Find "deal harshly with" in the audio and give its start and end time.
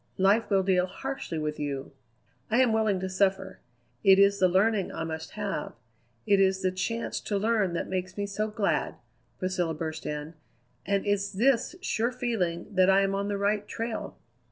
0.63-1.59